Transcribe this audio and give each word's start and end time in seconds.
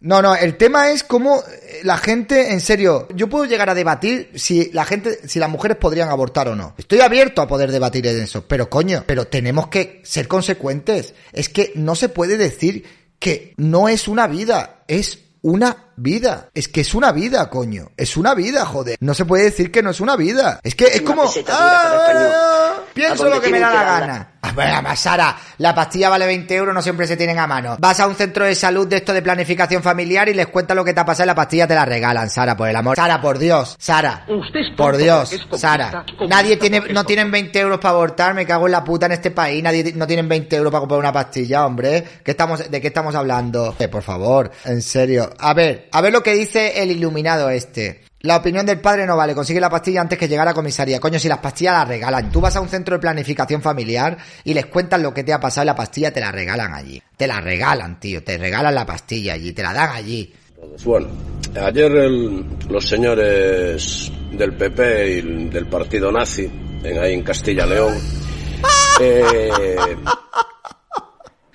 No, 0.00 0.22
no, 0.22 0.36
el 0.36 0.56
tema 0.56 0.90
es 0.92 1.02
cómo 1.02 1.40
eh, 1.40 1.80
la 1.82 1.98
gente, 1.98 2.52
en 2.52 2.60
serio, 2.60 3.08
yo 3.14 3.28
puedo 3.28 3.46
llegar 3.46 3.68
a 3.68 3.74
debatir 3.74 4.30
si 4.36 4.70
la 4.70 4.84
gente, 4.84 5.26
si 5.26 5.40
las 5.40 5.50
mujeres 5.50 5.76
podrían 5.76 6.08
abortar 6.08 6.48
o 6.48 6.54
no. 6.54 6.74
Estoy 6.78 7.00
abierto 7.00 7.42
a 7.42 7.48
poder 7.48 7.72
debatir 7.72 8.06
en 8.06 8.22
eso, 8.22 8.46
pero 8.46 8.70
coño, 8.70 9.02
pero 9.06 9.26
tenemos 9.26 9.66
que 9.66 10.00
ser 10.04 10.28
consecuentes. 10.28 11.14
Es 11.32 11.48
que 11.48 11.72
no 11.74 11.96
se 11.96 12.08
puede 12.08 12.36
decir 12.36 12.84
que 13.18 13.54
no 13.56 13.88
es 13.88 14.06
una 14.06 14.28
vida, 14.28 14.84
es 14.86 15.18
una 15.42 15.87
vida. 15.98 16.50
Es 16.54 16.68
que 16.68 16.80
es 16.80 16.94
una 16.94 17.12
vida, 17.12 17.48
coño. 17.50 17.90
Es 17.96 18.16
una 18.16 18.34
vida, 18.34 18.64
joder. 18.64 18.96
No 19.00 19.14
se 19.14 19.24
puede 19.24 19.44
decir 19.44 19.70
que 19.70 19.82
no 19.82 19.90
es 19.90 20.00
una 20.00 20.16
vida. 20.16 20.60
Es 20.62 20.74
que 20.74 20.84
es 20.86 21.00
Una 21.00 21.10
como... 21.10 21.30
Ah, 21.48 22.74
¿A 22.78 22.92
pienso 22.94 23.28
lo 23.28 23.40
que 23.40 23.50
me 23.50 23.60
da 23.60 23.72
la 23.72 23.82
gana. 23.82 24.32
A 24.40 24.52
ver, 24.52 24.68
además, 24.68 25.00
Sara, 25.00 25.36
la 25.58 25.74
pastilla 25.74 26.08
vale 26.08 26.24
20 26.26 26.54
euros, 26.54 26.74
no 26.74 26.80
siempre 26.80 27.06
se 27.06 27.16
tienen 27.16 27.38
a 27.38 27.46
mano. 27.46 27.76
Vas 27.80 27.98
a 28.00 28.06
un 28.06 28.14
centro 28.14 28.44
de 28.44 28.54
salud 28.54 28.86
de 28.86 28.96
esto 28.96 29.12
de 29.12 29.20
planificación 29.20 29.82
familiar 29.82 30.28
y 30.28 30.34
les 30.34 30.46
cuentas 30.46 30.76
lo 30.76 30.84
que 30.84 30.94
te 30.94 31.00
ha 31.00 31.04
pasado 31.04 31.24
y 31.24 31.26
la 31.26 31.34
pastilla 31.34 31.66
te 31.66 31.74
la 31.74 31.84
regalan, 31.84 32.30
Sara, 32.30 32.56
por 32.56 32.68
el 32.68 32.76
amor. 32.76 32.96
Sara, 32.96 33.20
por 33.20 33.38
Dios, 33.38 33.76
Sara. 33.78 34.24
Usted 34.28 34.60
es 34.60 34.66
tonto 34.68 34.82
por 34.84 34.96
Dios, 34.96 35.32
es 35.32 35.60
Sara. 35.60 36.04
Nadie 36.28 36.56
tiene, 36.56 36.80
no 36.80 37.04
tienen 37.04 37.30
20 37.30 37.58
euros 37.58 37.78
para 37.78 37.94
abortar, 37.94 38.34
me 38.34 38.46
cago 38.46 38.66
en 38.66 38.72
la 38.72 38.84
puta 38.84 39.06
en 39.06 39.12
este 39.12 39.32
país. 39.32 39.62
Nadie 39.62 39.92
no 39.94 40.06
tienen 40.06 40.28
20 40.28 40.56
euros 40.56 40.70
para 40.70 40.80
comprar 40.80 41.00
una 41.00 41.12
pastilla, 41.12 41.66
hombre. 41.66 42.04
¿Qué 42.22 42.30
estamos, 42.30 42.70
¿De 42.70 42.80
qué 42.80 42.88
estamos 42.88 43.14
hablando? 43.16 43.74
Eh, 43.78 43.88
por 43.88 44.02
favor, 44.02 44.50
en 44.64 44.82
serio. 44.82 45.30
A 45.38 45.52
ver, 45.52 45.87
a 45.92 46.00
ver 46.00 46.12
lo 46.12 46.22
que 46.22 46.34
dice 46.34 46.82
el 46.82 46.90
iluminado 46.90 47.50
este. 47.50 48.02
La 48.22 48.36
opinión 48.36 48.66
del 48.66 48.80
padre 48.80 49.06
no 49.06 49.16
vale, 49.16 49.32
consigue 49.34 49.60
la 49.60 49.70
pastilla 49.70 50.00
antes 50.00 50.18
que 50.18 50.26
llegar 50.26 50.48
a 50.48 50.52
comisaría. 50.54 50.98
Coño, 50.98 51.18
si 51.20 51.28
las 51.28 51.38
pastillas 51.38 51.74
las 51.74 51.88
regalan. 51.88 52.32
Tú 52.32 52.40
vas 52.40 52.56
a 52.56 52.60
un 52.60 52.68
centro 52.68 52.96
de 52.96 53.00
planificación 53.00 53.62
familiar 53.62 54.18
y 54.42 54.54
les 54.54 54.66
cuentas 54.66 55.00
lo 55.00 55.14
que 55.14 55.22
te 55.22 55.32
ha 55.32 55.38
pasado 55.38 55.64
y 55.64 55.66
la 55.66 55.76
pastilla 55.76 56.12
te 56.12 56.20
la 56.20 56.32
regalan 56.32 56.74
allí. 56.74 57.00
Te 57.16 57.28
la 57.28 57.40
regalan, 57.40 58.00
tío. 58.00 58.24
Te 58.24 58.36
regalan 58.36 58.74
la 58.74 58.84
pastilla 58.84 59.34
allí, 59.34 59.52
te 59.52 59.62
la 59.62 59.72
dan 59.72 59.90
allí. 59.90 60.34
Pues 60.60 60.84
Bueno, 60.84 61.08
ayer 61.64 61.92
el- 61.92 62.44
los 62.68 62.88
señores 62.88 64.10
del 64.32 64.52
PP 64.56 65.08
y 65.10 65.48
del 65.50 65.66
partido 65.68 66.10
nazi, 66.10 66.50
en, 66.82 66.98
ahí 66.98 67.14
en 67.14 67.22
Castilla 67.22 67.66
León, 67.66 67.94
eh, 69.00 69.76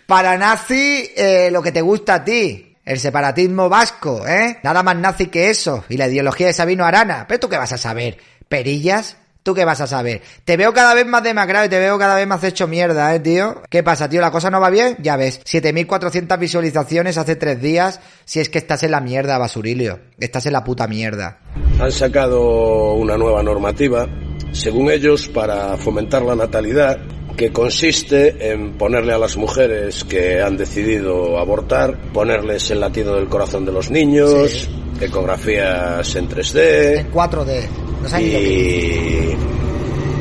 Para 0.07 0.37
nazi, 0.37 1.09
eh, 1.15 1.49
lo 1.51 1.61
que 1.61 1.71
te 1.73 1.81
gusta 1.81 2.15
a 2.15 2.23
ti. 2.23 2.72
El 2.85 2.99
separatismo 2.99 3.69
vasco, 3.69 4.27
¿eh? 4.27 4.57
Nada 4.63 4.83
más 4.83 4.95
nazi 4.97 5.27
que 5.27 5.49
eso. 5.49 5.85
Y 5.87 5.97
la 5.97 6.07
ideología 6.07 6.47
de 6.47 6.53
Sabino 6.53 6.85
Arana. 6.85 7.25
Pero 7.27 7.39
tú 7.39 7.49
qué 7.49 7.57
vas 7.57 7.71
a 7.71 7.77
saber. 7.77 8.17
¿Perillas? 8.49 9.15
¿Tú 9.43 9.53
qué 9.53 9.65
vas 9.65 9.81
a 9.81 9.87
saber? 9.87 10.21
Te 10.45 10.55
veo 10.55 10.73
cada 10.73 10.93
vez 10.93 11.05
más 11.05 11.21
demacrado 11.21 11.65
y 11.65 11.69
te 11.69 11.77
veo 11.77 11.99
cada 11.99 12.15
vez 12.15 12.25
más 12.25 12.41
hecho 12.45 12.65
mierda, 12.65 13.13
¿eh, 13.13 13.19
tío? 13.19 13.61
¿Qué 13.69 13.83
pasa, 13.83 14.07
tío? 14.07 14.21
¿La 14.21 14.31
cosa 14.31 14.49
no 14.49 14.61
va 14.61 14.69
bien? 14.69 14.95
Ya 15.01 15.17
ves. 15.17 15.41
7.400 15.43 16.39
visualizaciones 16.39 17.17
hace 17.17 17.35
tres 17.35 17.61
días. 17.61 17.99
Si 18.23 18.39
es 18.39 18.47
que 18.47 18.57
estás 18.57 18.83
en 18.83 18.91
la 18.91 19.01
mierda, 19.01 19.37
basurilio. 19.37 19.99
Estás 20.17 20.45
en 20.45 20.53
la 20.53 20.63
puta 20.63 20.87
mierda. 20.87 21.39
han 21.77 21.91
sacado 21.91 22.93
una 22.93 23.17
nueva 23.17 23.43
normativa, 23.43 24.07
según 24.53 24.89
ellos, 24.89 25.27
para 25.27 25.75
fomentar 25.75 26.21
la 26.21 26.35
natalidad, 26.35 26.99
que 27.37 27.51
consiste 27.51 28.51
en 28.51 28.73
ponerle 28.73 29.13
a 29.13 29.17
las 29.17 29.37
mujeres 29.37 30.03
que 30.03 30.41
han 30.41 30.55
decidido 30.57 31.39
abortar, 31.39 31.97
ponerles 32.13 32.69
el 32.71 32.79
latido 32.79 33.15
del 33.15 33.27
corazón 33.27 33.65
de 33.65 33.71
los 33.71 33.89
niños, 33.89 34.51
Sí. 34.51 34.67
ecografías 35.01 36.15
en 36.15 36.27
3D 36.29 36.99
En 36.99 37.11
4D. 37.11 37.67
No 38.01 38.09
sabes 38.09 38.25
ni 38.25 38.31
lo 38.33 38.39
que 38.39 38.45
dices. 38.49 39.37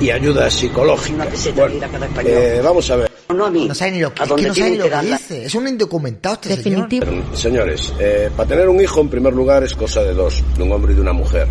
y, 0.00 0.04
y 0.04 0.10
ayuda 0.10 0.50
psicológica. 0.50 1.26
Bueno, 1.54 1.74
eh, 2.24 2.60
vamos 2.62 2.90
a 2.90 2.96
ver. 2.96 3.10
No. 3.34 3.48
No 3.50 3.74
sabe 3.74 3.92
ni 3.92 4.00
lo 4.00 4.12
que, 4.14 4.22
es 4.22 4.28
no 4.30 4.36
sabe 4.36 4.52
tienen 4.52 4.72
ni 4.72 4.78
lo 4.78 4.84
que 4.90 5.06
dice. 5.06 5.44
Es 5.46 5.54
un 5.54 5.66
indocumentado 5.68 6.34
este 6.42 6.56
señor. 6.62 6.88
Definitivo. 6.88 7.34
Señores, 7.36 7.92
eh, 7.98 8.30
para 8.36 8.48
tener 8.48 8.68
un 8.68 8.80
hijo, 8.80 9.00
en 9.00 9.08
primer 9.08 9.32
lugar, 9.32 9.64
es 9.64 9.74
cosa 9.74 10.02
de 10.02 10.12
dos, 10.14 10.42
de 10.56 10.62
un 10.62 10.72
hombre 10.72 10.92
y 10.92 10.96
de 10.96 11.00
una 11.00 11.12
mujer. 11.12 11.46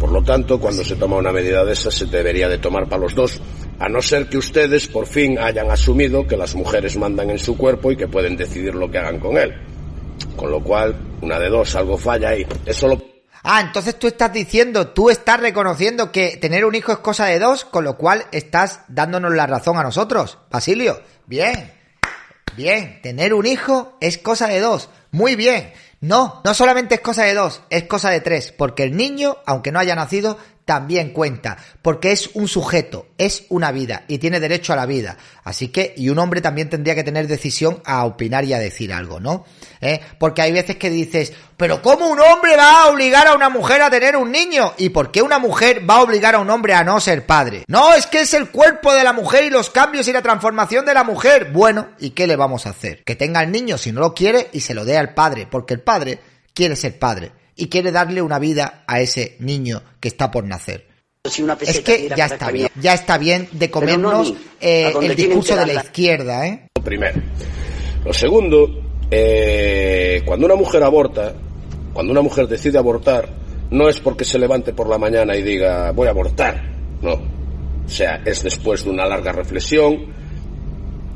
Por 0.00 0.10
lo 0.10 0.22
tanto, 0.22 0.58
cuando 0.58 0.82
se 0.82 0.96
toma 0.96 1.16
una 1.16 1.30
medida 1.32 1.64
de 1.64 1.74
esa, 1.74 1.90
se 1.90 2.06
debería 2.06 2.48
de 2.48 2.58
tomar 2.58 2.88
para 2.88 3.02
los 3.02 3.14
dos, 3.14 3.40
a 3.82 3.88
no 3.88 4.00
ser 4.00 4.28
que 4.28 4.38
ustedes 4.38 4.86
por 4.86 5.08
fin 5.08 5.40
hayan 5.40 5.68
asumido 5.68 6.24
que 6.24 6.36
las 6.36 6.54
mujeres 6.54 6.96
mandan 6.96 7.30
en 7.30 7.38
su 7.40 7.56
cuerpo 7.56 7.90
y 7.90 7.96
que 7.96 8.06
pueden 8.06 8.36
decidir 8.36 8.76
lo 8.76 8.88
que 8.88 8.98
hagan 8.98 9.18
con 9.18 9.36
él. 9.36 9.52
Con 10.36 10.52
lo 10.52 10.62
cual, 10.62 10.96
una 11.20 11.40
de 11.40 11.48
dos, 11.48 11.74
algo 11.74 11.98
falla 11.98 12.28
ahí. 12.28 12.46
Eso 12.64 12.86
lo 12.86 13.02
Ah, 13.42 13.60
entonces 13.60 13.98
tú 13.98 14.06
estás 14.06 14.32
diciendo, 14.32 14.90
tú 14.90 15.10
estás 15.10 15.40
reconociendo 15.40 16.12
que 16.12 16.36
tener 16.36 16.64
un 16.64 16.76
hijo 16.76 16.92
es 16.92 16.98
cosa 16.98 17.26
de 17.26 17.40
dos, 17.40 17.64
con 17.64 17.82
lo 17.82 17.96
cual 17.96 18.26
estás 18.30 18.82
dándonos 18.86 19.34
la 19.34 19.48
razón 19.48 19.76
a 19.76 19.82
nosotros, 19.82 20.38
Basilio. 20.48 21.02
Bien, 21.26 21.72
bien, 22.56 23.00
tener 23.02 23.34
un 23.34 23.46
hijo 23.46 23.96
es 24.00 24.16
cosa 24.16 24.46
de 24.46 24.60
dos, 24.60 24.90
muy 25.10 25.34
bien. 25.34 25.72
No, 26.00 26.40
no 26.44 26.54
solamente 26.54 26.96
es 26.96 27.00
cosa 27.00 27.24
de 27.24 27.34
dos, 27.34 27.62
es 27.68 27.84
cosa 27.84 28.10
de 28.10 28.20
tres, 28.20 28.52
porque 28.52 28.84
el 28.84 28.96
niño, 28.96 29.38
aunque 29.44 29.72
no 29.72 29.80
haya 29.80 29.96
nacido, 29.96 30.38
también 30.64 31.10
cuenta, 31.10 31.56
porque 31.82 32.12
es 32.12 32.30
un 32.34 32.46
sujeto, 32.46 33.08
es 33.18 33.46
una 33.48 33.72
vida 33.72 34.04
y 34.06 34.18
tiene 34.18 34.40
derecho 34.40 34.72
a 34.72 34.76
la 34.76 34.86
vida. 34.86 35.16
Así 35.44 35.68
que, 35.68 35.92
y 35.96 36.08
un 36.08 36.18
hombre 36.18 36.40
también 36.40 36.70
tendría 36.70 36.94
que 36.94 37.02
tener 37.02 37.26
decisión 37.26 37.82
a 37.84 38.04
opinar 38.04 38.44
y 38.44 38.52
a 38.52 38.58
decir 38.58 38.92
algo, 38.92 39.18
¿no? 39.18 39.44
¿Eh? 39.80 40.00
Porque 40.18 40.42
hay 40.42 40.52
veces 40.52 40.76
que 40.76 40.88
dices, 40.88 41.32
pero 41.56 41.82
¿cómo 41.82 42.06
un 42.08 42.20
hombre 42.20 42.56
va 42.56 42.82
a 42.82 42.86
obligar 42.90 43.26
a 43.26 43.34
una 43.34 43.48
mujer 43.48 43.82
a 43.82 43.90
tener 43.90 44.16
un 44.16 44.30
niño? 44.30 44.74
¿Y 44.78 44.90
por 44.90 45.10
qué 45.10 45.20
una 45.20 45.40
mujer 45.40 45.88
va 45.88 45.96
a 45.96 46.02
obligar 46.02 46.36
a 46.36 46.38
un 46.38 46.50
hombre 46.50 46.74
a 46.74 46.84
no 46.84 47.00
ser 47.00 47.26
padre? 47.26 47.64
No, 47.66 47.92
es 47.92 48.06
que 48.06 48.20
es 48.20 48.32
el 48.34 48.50
cuerpo 48.50 48.94
de 48.94 49.02
la 49.02 49.12
mujer 49.12 49.44
y 49.44 49.50
los 49.50 49.70
cambios 49.70 50.06
y 50.06 50.12
la 50.12 50.22
transformación 50.22 50.86
de 50.86 50.94
la 50.94 51.02
mujer. 51.02 51.50
Bueno, 51.52 51.88
¿y 51.98 52.10
qué 52.10 52.28
le 52.28 52.36
vamos 52.36 52.66
a 52.66 52.70
hacer? 52.70 53.02
Que 53.02 53.16
tenga 53.16 53.42
el 53.42 53.50
niño 53.50 53.78
si 53.78 53.90
no 53.90 54.00
lo 54.00 54.14
quiere 54.14 54.48
y 54.52 54.60
se 54.60 54.74
lo 54.74 54.84
dé 54.84 54.96
al 54.96 55.14
padre, 55.14 55.48
porque 55.50 55.74
el 55.74 55.80
padre 55.80 56.20
quiere 56.54 56.76
ser 56.76 56.98
padre 57.00 57.41
y 57.56 57.68
quiere 57.68 57.92
darle 57.92 58.22
una 58.22 58.38
vida 58.38 58.84
a 58.86 59.00
ese 59.00 59.36
niño 59.40 59.82
que 60.00 60.08
está 60.08 60.30
por 60.30 60.44
nacer. 60.44 60.86
Si 61.24 61.42
una 61.42 61.56
Es 61.60 61.80
que 61.80 62.08
ya 62.16 62.26
está 62.26 62.50
bien, 62.50 62.68
ya 62.80 62.94
está 62.94 63.16
bien 63.16 63.48
de 63.52 63.68
no 63.68 63.72
comernos 63.72 64.32
mí, 64.32 64.38
eh, 64.60 64.92
el 65.00 65.14
discurso 65.14 65.54
de 65.54 65.66
la 65.66 65.74
izquierda, 65.74 66.46
¿eh? 66.46 66.68
primero. 66.82 67.20
Lo 68.04 68.12
segundo, 68.12 68.68
eh, 69.10 70.22
cuando 70.24 70.46
una 70.46 70.56
mujer 70.56 70.82
aborta, 70.82 71.34
cuando 71.92 72.10
una 72.10 72.22
mujer 72.22 72.48
decide 72.48 72.78
abortar, 72.78 73.28
no 73.70 73.88
es 73.88 74.00
porque 74.00 74.24
se 74.24 74.38
levante 74.38 74.72
por 74.72 74.88
la 74.88 74.98
mañana 74.98 75.36
y 75.36 75.42
diga 75.42 75.92
voy 75.92 76.08
a 76.08 76.10
abortar, 76.10 76.60
no. 77.00 77.12
O 77.84 77.88
sea, 77.88 78.22
es 78.24 78.42
después 78.42 78.84
de 78.84 78.90
una 78.90 79.06
larga 79.06 79.32
reflexión 79.32 80.21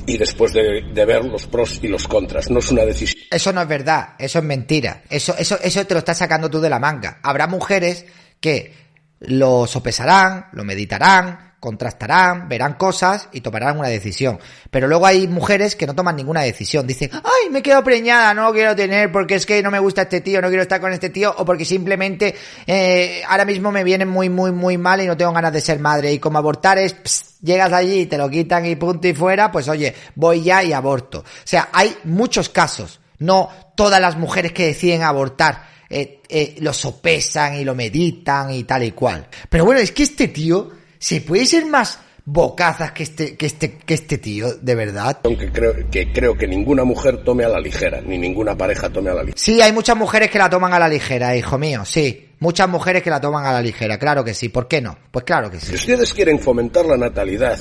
y 0.07 0.19
después 0.19 0.53
de, 0.53 0.83
ver 0.93 1.25
los 1.25 1.47
pros 1.47 1.81
y 1.83 1.89
los 1.89 2.07
contras. 2.07 2.51
No 2.51 2.59
es 2.59 2.71
una 2.71 2.85
decisión. 2.85 3.23
Eso 3.31 3.53
no 3.53 3.63
es 3.63 3.69
verdad, 3.69 4.15
eso 4.19 4.39
es 4.39 4.45
mentira. 4.45 5.03
Eso, 5.09 5.35
eso, 5.39 5.59
eso 5.63 5.87
te 5.87 5.95
lo 5.95 5.99
estás 5.99 6.19
sacando 6.19 6.51
tú 6.51 6.61
de 6.61 6.71
la 6.71 6.79
manga. 6.79 7.21
Habrá 7.23 7.47
mujeres 7.47 8.07
que 8.41 8.75
lo 9.21 9.67
sopesarán, 9.67 10.47
lo 10.53 10.65
meditarán, 10.65 11.56
contrastarán, 11.61 12.49
verán 12.49 12.75
cosas 12.75 13.29
y 13.33 13.41
tomarán 13.41 13.79
una 13.79 13.89
decisión. 13.89 14.39
Pero 14.71 14.89
luego 14.89 15.07
hay 15.07 15.27
mujeres 15.27 15.75
que 15.75 15.87
no 15.87 15.95
toman 15.95 16.17
ninguna 16.17 16.43
decisión. 16.43 16.87
Dicen, 16.87 17.11
ay, 17.13 17.51
me 17.51 17.63
quedo 17.63 17.83
preñada, 17.83 18.35
no 18.35 18.45
lo 18.45 18.53
quiero 18.53 18.77
tener 18.77 19.11
porque 19.11 19.37
es 19.37 19.47
que 19.47 19.63
no 19.63 19.71
me 19.71 19.79
gusta 19.79 20.03
este 20.03 20.21
tío, 20.21 20.41
no 20.41 20.49
quiero 20.49 20.63
estar 20.63 20.81
con 20.81 20.93
este 20.93 21.11
tío, 21.11 21.35
o 21.37 21.45
porque 21.45 21.65
simplemente 21.65 22.35
eh, 22.67 23.23
ahora 23.29 23.45
mismo 23.45 23.73
me 23.73 23.85
viene 23.85 24.05
muy, 24.05 24.29
muy, 24.29 24.53
muy 24.53 24.79
mal 24.79 25.01
y 25.01 25.07
no 25.07 25.17
tengo 25.17 25.33
ganas 25.33 25.53
de 25.53 25.61
ser 25.61 25.81
madre. 25.81 26.13
Y 26.13 26.19
como 26.19 26.39
abortar 26.39 26.79
es, 26.79 26.95
pss, 26.95 27.41
llegas 27.43 27.73
allí 27.73 28.01
y 28.01 28.07
te 28.07 28.19
lo 28.19 28.29
quitan 28.29 28.67
y 28.67 28.77
punto 28.77 29.09
y 29.09 29.15
fuera, 29.15 29.51
pues 29.51 29.69
oye, 29.69 29.95
voy 30.15 30.43
ya 30.43 30.63
y 30.63 30.73
aborto. 30.73 31.21
O 31.21 31.25
sea, 31.45 31.69
hay 31.73 31.97
muchos 32.05 32.49
casos. 32.49 33.01
No 33.19 33.49
todas 33.75 34.01
las 34.01 34.17
mujeres 34.17 34.53
que 34.53 34.67
deciden 34.67 35.03
abortar 35.03 35.65
eh, 35.89 36.21
eh, 36.29 36.57
lo 36.61 36.73
sopesan 36.73 37.57
y 37.57 37.65
lo 37.65 37.75
meditan 37.75 38.51
y 38.53 38.65
tal 38.65 38.83
y 38.83 38.93
cual. 38.93 39.29
Pero 39.49 39.65
bueno, 39.65 39.81
es 39.81 39.93
que 39.93 40.03
este 40.03 40.29
tío 40.29 40.71
se 41.07 41.21
puede 41.21 41.47
ser 41.47 41.67
más 41.67 42.01
bocazas 42.25 42.91
que 42.91 43.05
este, 43.05 43.37
que 43.37 43.47
este, 43.47 43.79
que 43.79 43.95
este 43.95 44.19
tío, 44.19 44.57
de 44.57 44.75
verdad. 44.75 45.21
Aunque 45.23 45.53
creo 45.53 45.73
que, 45.89 46.13
creo 46.13 46.37
que 46.37 46.49
ninguna 46.49 46.83
mujer 46.83 47.23
tome 47.23 47.45
a 47.45 47.49
la 47.49 47.61
ligera, 47.61 48.01
ni 48.01 48.19
ninguna 48.19 48.57
pareja 48.57 48.91
tome 48.91 49.11
a 49.11 49.15
la 49.15 49.23
ligera. 49.23 49.39
Sí, 49.39 49.61
hay 49.61 49.71
muchas 49.71 49.97
mujeres 49.97 50.33
que 50.33 50.39
la 50.39 50.51
toman 50.51 50.73
a 50.73 50.81
la 50.81 50.89
ligera, 50.89 51.37
hijo 51.37 51.59
mío, 51.59 51.85
sí. 51.85 52.31
Muchas 52.41 52.69
mujeres 52.69 53.05
que 53.05 53.11
la 53.11 53.21
toman 53.21 53.47
a 53.47 53.53
la 53.53 53.63
ligera, 53.63 54.01
claro 54.01 54.25
que 54.25 54.35
sí. 54.35 54.49
¿Por 54.49 54.67
qué 54.67 54.81
no? 54.81 54.99
Pues 55.13 55.25
claro 55.25 55.49
que 55.49 55.61
sí. 55.61 55.67
Si 55.67 55.75
ustedes 55.77 56.13
quieren 56.13 56.41
fomentar 56.41 56.85
la 56.87 56.97
natalidad, 56.97 57.57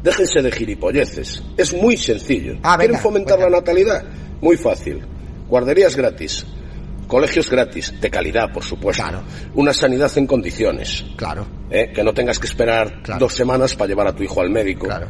déjense 0.00 0.40
de 0.40 0.52
gilipolleces. 0.52 1.42
Es 1.56 1.74
muy 1.74 1.96
sencillo. 1.96 2.52
Ah, 2.62 2.76
venga, 2.76 2.90
¿Quieren 2.90 3.00
fomentar 3.00 3.38
venga. 3.38 3.50
la 3.50 3.56
natalidad? 3.56 4.04
Muy 4.40 4.56
fácil. 4.56 5.04
Guarderías 5.48 5.96
gratis. 5.96 6.46
Colegios 7.06 7.50
gratis, 7.50 7.92
de 8.00 8.10
calidad, 8.10 8.52
por 8.52 8.64
supuesto. 8.64 9.02
Claro. 9.02 9.22
Una 9.54 9.72
sanidad 9.72 10.10
en 10.16 10.26
condiciones. 10.26 11.04
Claro, 11.16 11.46
¿eh? 11.70 11.92
Que 11.94 12.02
no 12.02 12.12
tengas 12.14 12.38
que 12.38 12.46
esperar 12.46 13.02
Claro. 13.02 13.20
dos 13.20 13.34
semanas 13.34 13.74
para 13.74 13.88
llevar 13.88 14.06
a 14.08 14.12
tu 14.14 14.22
hijo 14.22 14.40
al 14.40 14.50
médico. 14.50 14.86
claro. 14.86 15.08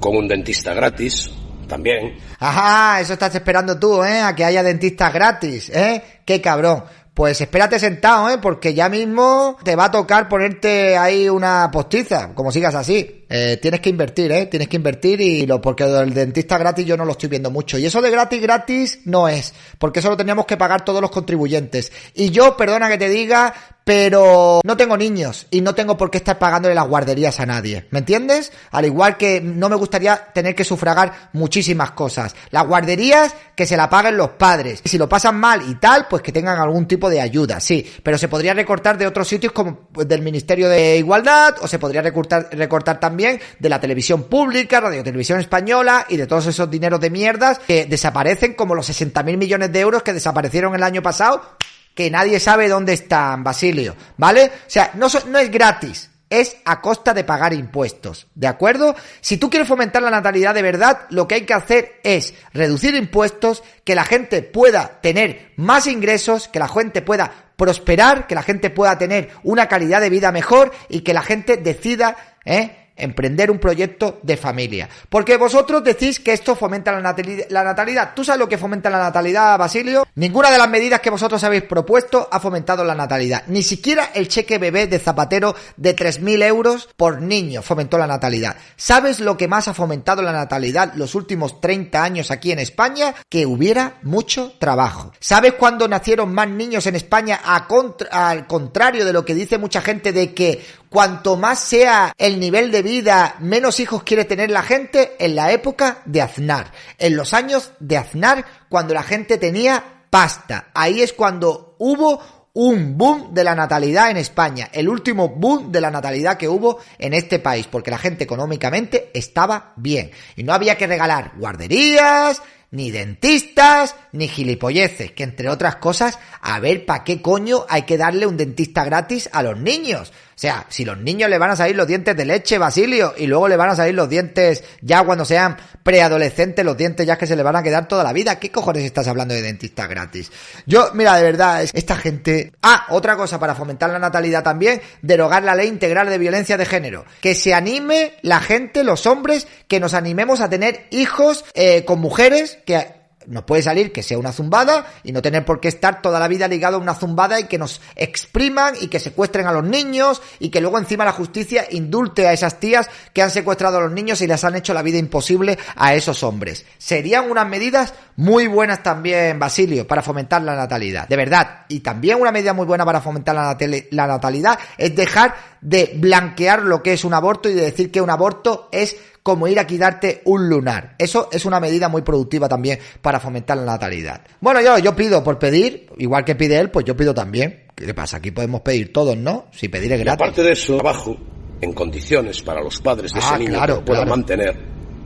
Con 0.00 0.16
un 0.16 0.26
dentista 0.26 0.74
gratis, 0.74 1.30
también. 1.68 2.18
Ajá, 2.40 3.00
eso 3.00 3.12
estás 3.12 3.34
esperando 3.34 3.78
tú, 3.78 4.02
¿eh? 4.02 4.20
A 4.20 4.34
que 4.34 4.44
haya 4.44 4.62
dentistas 4.62 5.12
gratis, 5.14 5.70
¿eh? 5.70 6.02
Qué 6.24 6.40
cabrón. 6.40 6.84
Pues 7.14 7.40
espérate 7.40 7.78
sentado, 7.78 8.30
¿eh? 8.30 8.38
Porque 8.40 8.74
ya 8.74 8.88
mismo 8.88 9.56
te 9.62 9.76
va 9.76 9.84
a 9.86 9.90
tocar 9.90 10.28
ponerte 10.28 10.96
ahí 10.96 11.28
una 11.28 11.70
postiza, 11.70 12.34
como 12.34 12.50
sigas 12.50 12.74
así. 12.74 13.21
Eh, 13.34 13.56
tienes 13.56 13.80
que 13.80 13.88
invertir, 13.88 14.30
¿eh? 14.30 14.44
Tienes 14.44 14.68
que 14.68 14.76
invertir 14.76 15.18
y 15.22 15.46
lo, 15.46 15.58
porque 15.58 15.84
el 15.84 16.12
dentista 16.12 16.58
gratis 16.58 16.84
yo 16.84 16.98
no 16.98 17.06
lo 17.06 17.12
estoy 17.12 17.30
viendo 17.30 17.50
mucho. 17.50 17.78
Y 17.78 17.86
eso 17.86 18.02
de 18.02 18.10
gratis, 18.10 18.42
gratis 18.42 18.98
no 19.06 19.26
es, 19.26 19.54
porque 19.78 20.00
eso 20.00 20.10
lo 20.10 20.18
teníamos 20.18 20.44
que 20.44 20.58
pagar 20.58 20.84
todos 20.84 21.00
los 21.00 21.10
contribuyentes. 21.10 21.90
Y 22.12 22.28
yo, 22.28 22.58
perdona 22.58 22.90
que 22.90 22.98
te 22.98 23.08
diga, 23.08 23.54
pero 23.84 24.60
no 24.62 24.76
tengo 24.76 24.98
niños 24.98 25.46
y 25.50 25.62
no 25.62 25.74
tengo 25.74 25.96
por 25.96 26.10
qué 26.10 26.18
estar 26.18 26.38
pagándole 26.38 26.74
las 26.74 26.86
guarderías 26.86 27.40
a 27.40 27.46
nadie. 27.46 27.86
¿Me 27.90 28.00
entiendes? 28.00 28.52
Al 28.70 28.84
igual 28.84 29.16
que 29.16 29.40
no 29.40 29.70
me 29.70 29.76
gustaría 29.76 30.16
tener 30.34 30.54
que 30.54 30.64
sufragar 30.64 31.30
muchísimas 31.32 31.92
cosas. 31.92 32.34
Las 32.50 32.66
guarderías 32.66 33.34
que 33.56 33.66
se 33.66 33.76
la 33.76 33.88
paguen 33.88 34.16
los 34.16 34.30
padres. 34.30 34.82
Y 34.84 34.88
si 34.88 34.98
lo 34.98 35.08
pasan 35.08 35.38
mal 35.38 35.62
y 35.68 35.76
tal, 35.76 36.06
pues 36.08 36.22
que 36.22 36.32
tengan 36.32 36.60
algún 36.60 36.86
tipo 36.86 37.08
de 37.08 37.20
ayuda, 37.20 37.60
sí. 37.60 37.90
Pero 38.02 38.18
se 38.18 38.28
podría 38.28 38.54
recortar 38.54 38.98
de 38.98 39.06
otros 39.06 39.26
sitios 39.26 39.52
como 39.52 39.88
pues, 39.90 40.06
del 40.06 40.22
Ministerio 40.22 40.68
de 40.68 40.98
Igualdad 40.98 41.54
o 41.60 41.66
se 41.66 41.78
podría 41.78 42.02
recortar, 42.02 42.48
recortar 42.52 43.00
también 43.00 43.21
de 43.58 43.68
la 43.68 43.80
televisión 43.80 44.24
pública, 44.24 44.80
Radio 44.80 45.02
Televisión 45.02 45.40
Española 45.40 46.06
y 46.08 46.16
de 46.16 46.26
todos 46.26 46.46
esos 46.46 46.70
dineros 46.70 47.00
de 47.00 47.10
mierdas 47.10 47.58
que 47.60 47.86
desaparecen 47.86 48.54
como 48.54 48.74
los 48.74 48.88
60.000 48.88 49.36
millones 49.36 49.72
de 49.72 49.80
euros 49.80 50.02
que 50.02 50.12
desaparecieron 50.12 50.74
el 50.74 50.82
año 50.82 51.02
pasado 51.02 51.56
que 51.94 52.10
nadie 52.10 52.40
sabe 52.40 52.68
dónde 52.68 52.94
están, 52.94 53.44
Basilio, 53.44 53.94
¿vale? 54.16 54.46
O 54.46 54.70
sea, 54.70 54.92
no 54.94 55.06
es 55.38 55.50
gratis, 55.50 56.10
es 56.30 56.56
a 56.64 56.80
costa 56.80 57.12
de 57.12 57.24
pagar 57.24 57.52
impuestos, 57.52 58.26
¿de 58.34 58.46
acuerdo? 58.46 58.96
Si 59.20 59.36
tú 59.36 59.50
quieres 59.50 59.68
fomentar 59.68 60.02
la 60.02 60.10
natalidad 60.10 60.54
de 60.54 60.62
verdad, 60.62 61.00
lo 61.10 61.28
que 61.28 61.34
hay 61.34 61.42
que 61.42 61.52
hacer 61.52 62.00
es 62.02 62.32
reducir 62.54 62.94
impuestos, 62.94 63.62
que 63.84 63.94
la 63.94 64.04
gente 64.04 64.42
pueda 64.42 65.00
tener 65.02 65.52
más 65.56 65.86
ingresos, 65.86 66.48
que 66.48 66.58
la 66.58 66.68
gente 66.68 67.02
pueda 67.02 67.30
prosperar, 67.56 68.26
que 68.26 68.34
la 68.34 68.42
gente 68.42 68.70
pueda 68.70 68.96
tener 68.96 69.28
una 69.42 69.68
calidad 69.68 70.00
de 70.00 70.08
vida 70.08 70.32
mejor 70.32 70.72
y 70.88 71.00
que 71.00 71.12
la 71.12 71.22
gente 71.22 71.58
decida, 71.58 72.16
¿eh? 72.46 72.81
Emprender 72.96 73.50
un 73.50 73.58
proyecto 73.58 74.18
de 74.22 74.36
familia. 74.36 74.88
Porque 75.08 75.36
vosotros 75.36 75.82
decís 75.84 76.20
que 76.20 76.32
esto 76.32 76.54
fomenta 76.54 76.92
la 76.92 77.00
natali- 77.00 77.46
la 77.48 77.64
natalidad. 77.64 78.12
¿Tú 78.14 78.24
sabes 78.24 78.38
lo 78.38 78.48
que 78.48 78.58
fomenta 78.58 78.90
la 78.90 78.98
natalidad, 78.98 79.58
Basilio? 79.58 80.06
Ninguna 80.14 80.50
de 80.50 80.58
las 80.58 80.68
medidas 80.68 81.00
que 81.00 81.10
vosotros 81.10 81.42
habéis 81.44 81.62
propuesto 81.64 82.28
ha 82.30 82.38
fomentado 82.40 82.84
la 82.84 82.94
natalidad. 82.94 83.44
Ni 83.46 83.62
siquiera 83.62 84.10
el 84.14 84.28
cheque 84.28 84.58
bebé 84.58 84.86
de 84.86 84.98
Zapatero 84.98 85.54
de 85.76 85.96
3.000 85.96 86.42
euros 86.42 86.88
por 86.96 87.20
niño 87.22 87.62
fomentó 87.62 87.98
la 87.98 88.06
natalidad. 88.06 88.56
¿Sabes 88.76 89.20
lo 89.20 89.36
que 89.36 89.48
más 89.48 89.68
ha 89.68 89.74
fomentado 89.74 90.22
la 90.22 90.32
natalidad 90.32 90.92
los 90.94 91.14
últimos 91.14 91.60
30 91.60 92.02
años 92.02 92.30
aquí 92.30 92.52
en 92.52 92.58
España? 92.58 93.14
Que 93.28 93.46
hubiera 93.46 93.98
mucho 94.02 94.52
trabajo. 94.58 95.12
¿Sabes 95.18 95.54
cuándo 95.54 95.88
nacieron 95.88 96.32
más 96.34 96.48
niños 96.48 96.86
en 96.86 96.96
España 96.96 97.40
al 97.44 98.46
contrario 98.46 99.04
de 99.04 99.12
lo 99.12 99.24
que 99.24 99.34
dice 99.34 99.58
mucha 99.58 99.80
gente 99.80 100.12
de 100.12 100.34
que 100.34 100.62
cuanto 100.92 101.36
más 101.36 101.58
sea 101.58 102.12
el 102.18 102.38
nivel 102.38 102.70
de 102.70 102.82
vida, 102.82 103.36
menos 103.40 103.80
hijos 103.80 104.02
quiere 104.02 104.26
tener 104.26 104.50
la 104.50 104.62
gente 104.62 105.16
en 105.18 105.34
la 105.34 105.50
época 105.50 106.02
de 106.04 106.20
Aznar. 106.20 106.70
En 106.98 107.16
los 107.16 107.32
años 107.32 107.72
de 107.80 107.96
Aznar, 107.96 108.44
cuando 108.68 108.92
la 108.92 109.02
gente 109.02 109.38
tenía 109.38 110.04
pasta. 110.10 110.68
Ahí 110.74 111.00
es 111.00 111.14
cuando 111.14 111.76
hubo 111.78 112.20
un 112.52 112.98
boom 112.98 113.32
de 113.32 113.42
la 113.42 113.54
natalidad 113.54 114.10
en 114.10 114.18
España. 114.18 114.68
El 114.70 114.90
último 114.90 115.30
boom 115.30 115.72
de 115.72 115.80
la 115.80 115.90
natalidad 115.90 116.36
que 116.36 116.48
hubo 116.48 116.80
en 116.98 117.14
este 117.14 117.38
país. 117.38 117.66
Porque 117.66 117.90
la 117.90 117.96
gente 117.96 118.24
económicamente 118.24 119.10
estaba 119.14 119.72
bien. 119.76 120.10
Y 120.36 120.42
no 120.42 120.52
había 120.52 120.76
que 120.76 120.86
regalar 120.86 121.32
guarderías, 121.38 122.42
ni 122.72 122.90
dentistas, 122.90 123.94
ni 124.12 124.26
gilipolleces, 124.28 125.12
que 125.12 125.22
entre 125.22 125.48
otras 125.48 125.76
cosas, 125.76 126.18
a 126.40 126.58
ver 126.58 126.86
para 126.86 127.04
qué 127.04 127.20
coño 127.20 127.66
hay 127.68 127.82
que 127.82 127.98
darle 127.98 128.26
un 128.26 128.38
dentista 128.38 128.82
gratis 128.82 129.28
a 129.32 129.42
los 129.42 129.58
niños. 129.58 130.12
Sea, 130.42 130.66
si 130.68 130.84
los 130.84 130.98
niños 130.98 131.30
le 131.30 131.38
van 131.38 131.52
a 131.52 131.54
salir 131.56 131.76
los 131.76 131.86
dientes 131.86 132.16
de 132.16 132.24
leche, 132.24 132.58
Basilio, 132.58 133.14
y 133.16 133.28
luego 133.28 133.46
le 133.46 133.54
van 133.56 133.70
a 133.70 133.76
salir 133.76 133.94
los 133.94 134.08
dientes 134.08 134.64
ya 134.80 135.04
cuando 135.04 135.24
sean 135.24 135.56
preadolescentes, 135.84 136.64
los 136.64 136.76
dientes 136.76 137.06
ya 137.06 137.16
que 137.16 137.28
se 137.28 137.36
le 137.36 137.44
van 137.44 137.54
a 137.54 137.62
quedar 137.62 137.86
toda 137.86 138.02
la 138.02 138.12
vida, 138.12 138.40
¿qué 138.40 138.50
cojones 138.50 138.82
estás 138.82 139.06
hablando 139.06 139.34
de 139.34 139.40
dentista 139.42 139.86
gratis? 139.86 140.32
Yo, 140.66 140.90
mira, 140.94 141.16
de 141.16 141.22
verdad, 141.22 141.62
es- 141.62 141.70
esta 141.74 141.94
gente... 141.94 142.50
Ah, 142.60 142.86
otra 142.88 143.14
cosa 143.16 143.38
para 143.38 143.54
fomentar 143.54 143.90
la 143.90 144.00
natalidad 144.00 144.42
también, 144.42 144.82
derogar 145.00 145.44
la 145.44 145.54
ley 145.54 145.68
integral 145.68 146.08
de 146.08 146.18
violencia 146.18 146.56
de 146.56 146.66
género. 146.66 147.04
Que 147.20 147.36
se 147.36 147.54
anime 147.54 148.14
la 148.22 148.40
gente, 148.40 148.82
los 148.82 149.06
hombres, 149.06 149.46
que 149.68 149.78
nos 149.78 149.94
animemos 149.94 150.40
a 150.40 150.50
tener 150.50 150.86
hijos 150.90 151.44
eh, 151.54 151.84
con 151.84 152.00
mujeres 152.00 152.58
que 152.66 153.00
nos 153.26 153.44
puede 153.44 153.62
salir 153.62 153.92
que 153.92 154.02
sea 154.02 154.18
una 154.18 154.32
zumbada 154.32 154.86
y 155.02 155.12
no 155.12 155.22
tener 155.22 155.44
por 155.44 155.60
qué 155.60 155.68
estar 155.68 156.02
toda 156.02 156.20
la 156.20 156.28
vida 156.28 156.48
ligado 156.48 156.76
a 156.76 156.80
una 156.80 156.94
zumbada 156.94 157.40
y 157.40 157.44
que 157.44 157.58
nos 157.58 157.80
expriman 157.96 158.74
y 158.80 158.88
que 158.88 159.00
secuestren 159.00 159.46
a 159.46 159.52
los 159.52 159.64
niños 159.64 160.22
y 160.38 160.50
que 160.50 160.60
luego 160.60 160.78
encima 160.78 161.04
la 161.04 161.12
justicia 161.12 161.66
indulte 161.70 162.26
a 162.26 162.32
esas 162.32 162.60
tías 162.60 162.88
que 163.12 163.22
han 163.22 163.30
secuestrado 163.30 163.78
a 163.78 163.82
los 163.82 163.92
niños 163.92 164.20
y 164.20 164.26
les 164.26 164.44
han 164.44 164.56
hecho 164.56 164.74
la 164.74 164.82
vida 164.82 164.98
imposible 164.98 165.58
a 165.76 165.94
esos 165.94 166.22
hombres. 166.22 166.64
Serían 166.78 167.30
unas 167.30 167.48
medidas 167.48 167.94
muy 168.16 168.46
buenas 168.46 168.82
también, 168.82 169.38
Basilio, 169.38 169.86
para 169.86 170.02
fomentar 170.02 170.42
la 170.42 170.54
natalidad. 170.54 171.08
De 171.08 171.16
verdad. 171.16 171.60
Y 171.68 171.80
también 171.80 172.20
una 172.20 172.30
medida 172.32 172.52
muy 172.52 172.66
buena 172.66 172.84
para 172.84 173.00
fomentar 173.00 173.34
la, 173.34 173.56
la 173.90 174.06
natalidad 174.06 174.58
es 174.76 174.94
dejar 174.94 175.34
de 175.60 175.92
blanquear 175.96 176.62
lo 176.62 176.82
que 176.82 176.92
es 176.92 177.04
un 177.04 177.14
aborto 177.14 177.48
y 177.48 177.54
de 177.54 177.62
decir 177.62 177.90
que 177.90 178.00
un 178.00 178.10
aborto 178.10 178.68
es 178.72 178.96
como 179.22 179.46
ir 179.46 179.58
a 179.58 179.66
quitarte 179.66 180.20
un 180.24 180.48
lunar. 180.48 180.94
Eso 180.98 181.28
es 181.32 181.44
una 181.44 181.60
medida 181.60 181.88
muy 181.88 182.02
productiva 182.02 182.48
también 182.48 182.78
para 183.00 183.20
fomentar 183.20 183.56
la 183.56 183.64
natalidad. 183.64 184.20
Bueno, 184.40 184.60
yo, 184.60 184.78
yo 184.78 184.94
pido 184.96 185.22
por 185.22 185.38
pedir, 185.38 185.88
igual 185.98 186.24
que 186.24 186.34
pide 186.34 186.58
él, 186.58 186.70
pues 186.70 186.84
yo 186.84 186.96
pido 186.96 187.14
también. 187.14 187.64
¿Qué 187.74 187.94
pasa? 187.94 188.18
Aquí 188.18 188.30
podemos 188.32 188.60
pedir 188.60 188.92
todos, 188.92 189.16
¿no? 189.16 189.46
Si 189.52 189.68
pedir 189.68 189.92
es 189.92 190.00
Y 190.00 190.04
gratis. 190.04 190.20
aparte 190.22 190.42
de 190.42 190.52
eso, 190.52 190.76
trabajo 190.76 191.16
en 191.60 191.72
condiciones 191.72 192.42
para 192.42 192.60
los 192.60 192.80
padres 192.80 193.12
de 193.12 193.20
Ah, 193.22 193.30
ese 193.30 193.38
niño 193.38 193.52
claro, 193.54 193.78
que 193.84 193.92
claro. 193.92 194.10
mantener. 194.10 194.58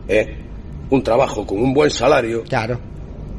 ¿eh? 0.09 0.43
Un 0.91 1.03
trabajo 1.03 1.47
con 1.47 1.59
un 1.59 1.75
buen 1.75 1.91
salario 1.91 2.43
Claro. 2.45 2.81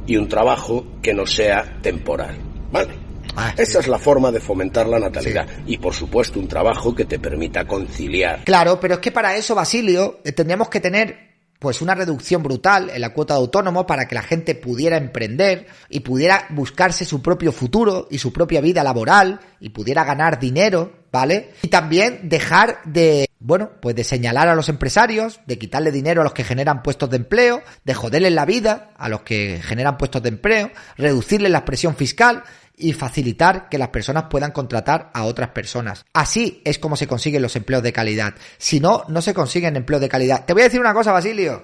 Y 0.08 0.16
un 0.16 0.28
trabajo 0.28 0.86
que 1.02 1.14
no 1.14 1.28
sea 1.28 1.80
temporal. 1.82 2.36
¿Vale? 2.72 3.08
Ah, 3.36 3.54
Esa 3.56 3.80
es 3.80 3.88
la 3.88 4.00
forma 4.00 4.32
de 4.32 4.40
fomentar 4.40 4.88
la 4.88 5.00
natalidad. 5.00 5.48
Y 5.68 5.78
por 5.78 5.94
supuesto, 5.94 6.40
un 6.40 6.48
trabajo 6.48 6.96
que 6.96 7.06
te 7.06 7.20
permita 7.20 7.68
conciliar. 7.68 8.44
Claro, 8.46 8.80
pero 8.80 8.96
es 8.96 9.00
que 9.00 9.12
para 9.12 9.36
eso, 9.36 9.54
Basilio, 9.54 10.20
eh, 10.24 10.32
tendríamos 10.32 10.70
que 10.70 10.80
tener 10.80 11.28
pues 11.60 11.82
una 11.82 11.96
reducción 11.96 12.44
brutal 12.44 12.92
en 12.92 13.02
la 13.02 13.14
cuota 13.14 13.34
de 13.34 13.40
autónomo 13.40 13.86
para 13.86 14.08
que 14.08 14.16
la 14.16 14.22
gente 14.22 14.56
pudiera 14.56 14.98
emprender 14.98 15.68
y 15.90 16.02
pudiera 16.02 16.46
buscarse 16.52 17.04
su 17.04 17.22
propio 17.22 17.52
futuro 17.52 18.08
y 18.12 18.20
su 18.20 18.32
propia 18.32 18.62
vida 18.62 18.84
laboral 18.84 19.40
y 19.60 19.70
pudiera 19.70 20.04
ganar 20.04 20.40
dinero, 20.40 20.92
¿vale? 21.12 21.54
Y 21.64 21.68
también 21.68 22.30
dejar 22.30 22.80
de, 22.86 23.27
bueno, 23.39 23.72
pues 23.82 23.96
de 23.96 24.03
señalar 24.03 24.48
a 24.48 24.56
los 24.56 24.70
empresarios, 24.70 25.41
de 25.46 25.60
quitarle 25.60 25.91
dinero 25.91 26.22
a 26.22 26.24
los 26.24 26.34
que 26.34 26.44
generan 26.44 26.82
puestos 26.82 27.10
de 27.10 27.17
empleo, 27.17 27.62
de 27.84 27.94
joderles 27.94 28.34
la 28.34 28.46
vida 28.46 28.91
a 28.98 29.10
los 29.10 29.22
que 29.22 29.62
generan 29.63 29.98
puestos 29.98 30.24
de 30.24 30.29
empleo, 30.29 30.72
reducirles 30.98 31.51
la 31.51 31.63
presión 31.63 31.96
fiscal 31.96 32.44
y 32.75 32.94
facilitar 32.94 33.70
que 33.70 33.77
las 33.77 33.89
personas 33.89 34.25
puedan 34.29 34.51
contratar 34.51 35.12
a 35.13 35.25
otras 35.25 35.50
personas. 35.50 36.06
Así 36.13 36.62
es 36.65 36.79
como 36.79 36.96
se 36.96 37.08
consiguen 37.08 37.41
los 37.41 37.56
empleos 37.56 37.84
de 37.84 37.94
calidad. 37.94 38.36
Si 38.58 38.79
no, 38.79 39.03
no 39.08 39.22
se 39.22 39.34
consiguen 39.34 39.75
empleos 39.75 40.01
de 40.01 40.10
calidad. 40.10 40.46
Te 40.46 40.53
voy 40.53 40.62
a 40.62 40.65
decir 40.65 40.79
una 40.79 40.94
cosa, 40.94 41.12
Basilio, 41.12 41.63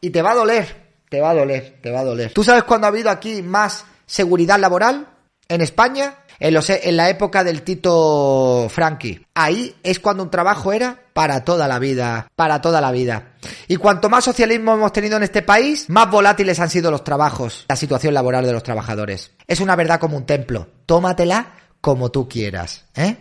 y 0.00 0.10
te 0.10 0.22
va 0.22 0.32
a 0.32 0.36
doler, 0.36 0.90
te 1.08 1.20
va 1.20 1.30
a 1.30 1.34
doler, 1.34 1.78
te 1.82 1.90
va 1.90 2.00
a 2.00 2.04
doler. 2.04 2.32
¿Tú 2.32 2.44
sabes 2.44 2.64
cuándo 2.64 2.86
ha 2.86 2.88
habido 2.88 3.10
aquí 3.10 3.42
más 3.42 3.84
seguridad 4.06 4.58
laboral 4.58 5.08
en 5.48 5.60
España? 5.60 6.14
En, 6.40 6.54
los- 6.54 6.70
en 6.70 6.96
la 6.96 7.08
época 7.10 7.44
del 7.44 7.62
Tito 7.62 8.66
Franchi. 8.70 9.20
Ahí 9.34 9.74
es 9.82 10.00
cuando 10.00 10.22
un 10.22 10.30
trabajo 10.30 10.72
era 10.72 10.98
para 11.12 11.44
toda 11.44 11.68
la 11.68 11.78
vida, 11.78 12.28
para 12.34 12.60
toda 12.60 12.80
la 12.80 12.90
vida. 12.92 13.32
Y 13.68 13.76
cuanto 13.76 14.08
más 14.08 14.24
socialismo 14.24 14.72
hemos 14.74 14.92
tenido 14.92 15.16
en 15.18 15.22
este 15.22 15.42
país, 15.42 15.88
más 15.90 16.10
volátiles 16.10 16.58
han 16.58 16.70
sido 16.70 16.90
los 16.90 17.04
trabajos, 17.04 17.66
la 17.68 17.76
situación 17.76 18.14
laboral 18.14 18.44
de 18.46 18.52
los 18.52 18.62
trabajadores. 18.62 19.32
Es 19.46 19.60
una 19.60 19.76
verdad 19.76 20.00
como 20.00 20.16
un 20.16 20.24
templo. 20.26 20.66
Tómatela 20.86 21.52
como 21.80 22.10
tú 22.10 22.28
quieras, 22.28 22.84
¿eh? 22.96 23.16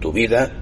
tu 0.00 0.12
vida 0.12 0.52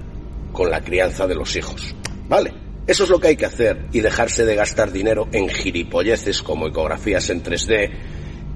con 0.53 0.69
la 0.71 0.81
crianza 0.81 1.27
de 1.27 1.35
los 1.35 1.55
hijos. 1.55 1.93
¿Vale? 2.29 2.53
Eso 2.87 3.03
es 3.03 3.09
lo 3.09 3.19
que 3.19 3.29
hay 3.29 3.35
que 3.35 3.45
hacer 3.47 3.87
y 3.91 3.99
dejarse 4.01 4.45
de 4.45 4.55
gastar 4.55 4.91
dinero 4.91 5.27
en 5.31 5.49
gilipolleces 5.49 6.41
como 6.43 6.67
ecografías 6.67 7.29
en 7.31 7.43
3D 7.43 7.91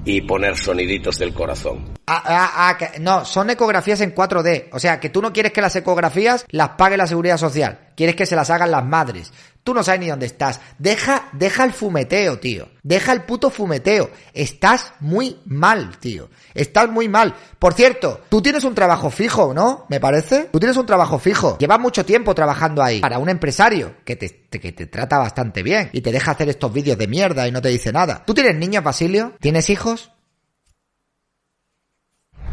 y 0.05 0.21
poner 0.21 0.57
soniditos 0.57 1.17
del 1.17 1.33
corazón. 1.33 1.93
Ah, 2.07 2.23
ah, 2.25 2.77
ah, 2.79 2.91
no, 2.99 3.25
son 3.25 3.49
ecografías 3.49 4.01
en 4.01 4.15
4D. 4.15 4.69
O 4.71 4.79
sea, 4.79 4.99
que 4.99 5.09
tú 5.09 5.21
no 5.21 5.31
quieres 5.31 5.51
que 5.51 5.61
las 5.61 5.75
ecografías 5.75 6.45
las 6.49 6.69
pague 6.69 6.97
la 6.97 7.07
seguridad 7.07 7.37
social. 7.37 7.88
Quieres 7.99 8.15
que 8.15 8.25
se 8.25 8.37
las 8.37 8.49
hagan 8.49 8.71
las 8.71 8.85
madres. 8.85 9.33
Tú 9.61 9.73
no 9.73 9.83
sabes 9.83 9.99
ni 9.99 10.07
dónde 10.07 10.25
estás. 10.25 10.61
Deja, 10.77 11.27
deja 11.33 11.65
el 11.65 11.73
fumeteo, 11.73 12.39
tío. 12.39 12.69
Deja 12.81 13.11
el 13.11 13.23
puto 13.23 13.49
fumeteo. 13.49 14.09
Estás 14.33 14.93
muy 15.01 15.41
mal, 15.43 15.97
tío. 15.99 16.29
Estás 16.53 16.89
muy 16.89 17.09
mal. 17.09 17.35
Por 17.59 17.73
cierto, 17.73 18.21
tú 18.29 18.41
tienes 18.41 18.63
un 18.63 18.73
trabajo 18.73 19.09
fijo, 19.09 19.53
¿no? 19.53 19.85
Me 19.89 19.99
parece. 19.99 20.47
Tú 20.49 20.59
tienes 20.61 20.77
un 20.77 20.85
trabajo 20.85 21.19
fijo. 21.19 21.57
Llevas 21.57 21.81
mucho 21.81 22.05
tiempo 22.05 22.33
trabajando 22.33 22.81
ahí. 22.81 23.01
Para 23.01 23.19
un 23.19 23.27
empresario 23.27 23.95
que 24.05 24.15
te, 24.15 24.47
que 24.49 24.71
te 24.71 24.85
trata 24.85 25.17
bastante 25.17 25.61
bien 25.61 25.89
y 25.91 25.99
te 25.99 26.13
deja 26.13 26.31
hacer 26.31 26.47
estos 26.47 26.71
vídeos 26.71 26.97
de 26.97 27.07
mierda 27.09 27.49
y 27.49 27.51
no 27.51 27.61
te 27.61 27.67
dice 27.67 27.91
nada. 27.91 28.23
¿Tú 28.25 28.33
tienes 28.33 28.55
niños, 28.55 28.81
Basilio? 28.81 29.33
¿Tienes 29.41 29.69
hijos? 29.69 30.13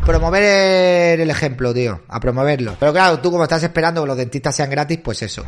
Promover 0.07 1.21
el 1.21 1.31
ejemplo, 1.31 1.75
tío. 1.75 2.03
A 2.07 2.21
promoverlo. 2.21 2.77
Pero 2.79 2.93
claro, 2.93 3.19
tú 3.19 3.33
como 3.33 3.43
estás 3.43 3.65
esperando 3.65 4.03
que 4.03 4.07
los 4.07 4.17
dentistas 4.17 4.55
sean 4.55 4.71
gratis, 4.71 5.01
pues 5.03 5.21
eso. 5.23 5.45